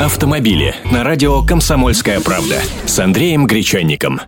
[0.00, 2.54] Автомобили на радио «Комсомольская правда»
[2.86, 4.18] с Андреем Гречанником.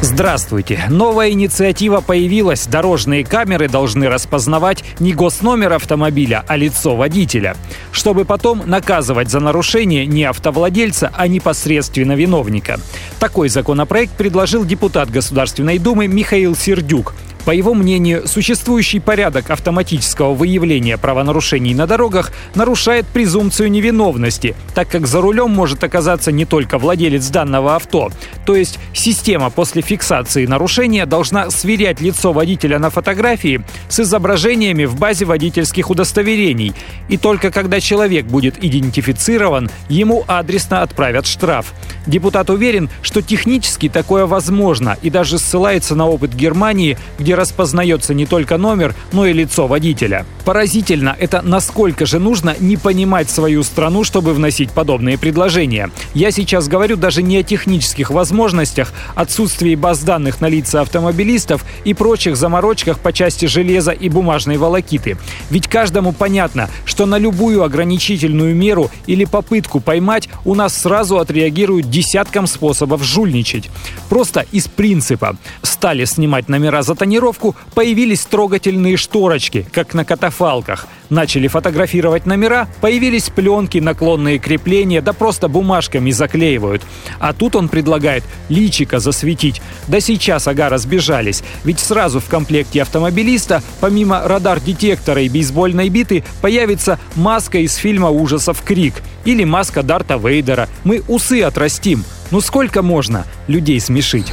[0.00, 0.86] Здравствуйте.
[0.90, 2.66] Новая инициатива появилась.
[2.66, 7.56] Дорожные камеры должны распознавать не госномер автомобиля, а лицо водителя.
[7.92, 12.80] Чтобы потом наказывать за нарушение не автовладельца, а непосредственно виновника.
[13.20, 17.14] Такой законопроект предложил депутат Государственной Думы Михаил Сердюк.
[17.46, 25.06] По его мнению, существующий порядок автоматического выявления правонарушений на дорогах нарушает презумпцию невиновности, так как
[25.06, 28.10] за рулем может оказаться не только владелец данного авто.
[28.44, 34.98] То есть система после фиксации нарушения должна сверять лицо водителя на фотографии с изображениями в
[34.98, 36.74] базе водительских удостоверений.
[37.08, 41.74] И только когда человек будет идентифицирован, ему адресно отправят штраф.
[42.08, 48.26] Депутат уверен, что технически такое возможно и даже ссылается на опыт Германии, где распознается не
[48.26, 50.26] только номер, но и лицо водителя.
[50.44, 55.90] Поразительно это, насколько же нужно не понимать свою страну, чтобы вносить подобные предложения.
[56.14, 61.94] Я сейчас говорю даже не о технических возможностях, отсутствии баз данных на лица автомобилистов и
[61.94, 65.18] прочих заморочках по части железа и бумажной волокиты.
[65.50, 71.90] Ведь каждому понятно, что на любую ограничительную меру или попытку поймать у нас сразу отреагируют
[71.90, 73.68] десяткам способов жульничать.
[74.08, 75.36] Просто из принципа.
[75.62, 80.86] Стали снимать номера за тонировку тонировку появились трогательные шторочки, как на катафалках.
[81.10, 86.82] Начали фотографировать номера, появились пленки, наклонные крепления, да просто бумажками заклеивают.
[87.18, 89.60] А тут он предлагает личика засветить.
[89.88, 91.42] Да сейчас ага разбежались.
[91.64, 98.62] Ведь сразу в комплекте автомобилиста, помимо радар-детектора и бейсбольной биты, появится маска из фильма ужасов
[98.62, 100.68] «Крик» или маска Дарта Вейдера.
[100.84, 102.04] Мы усы отрастим.
[102.30, 104.32] Ну сколько можно людей смешить?